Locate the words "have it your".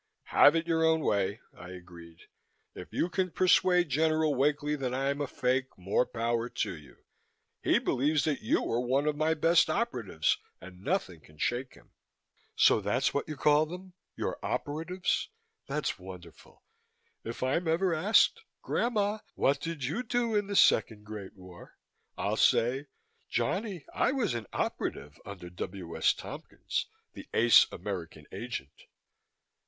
0.33-0.83